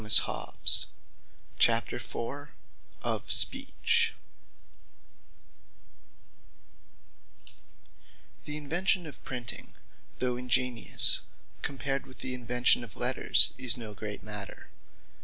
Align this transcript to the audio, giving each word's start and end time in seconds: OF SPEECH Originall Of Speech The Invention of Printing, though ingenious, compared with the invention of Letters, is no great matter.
OF 0.03 0.11
SPEECH 0.65 0.87
Originall 1.93 2.47
Of 3.03 3.31
Speech 3.31 4.15
The 8.45 8.57
Invention 8.57 9.05
of 9.05 9.23
Printing, 9.23 9.75
though 10.17 10.37
ingenious, 10.37 11.21
compared 11.61 12.07
with 12.07 12.17
the 12.21 12.33
invention 12.33 12.83
of 12.83 12.95
Letters, 12.97 13.53
is 13.59 13.77
no 13.77 13.93
great 13.93 14.23
matter. 14.23 14.71